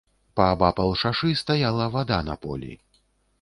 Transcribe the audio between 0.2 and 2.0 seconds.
Паабапал шашы стаяла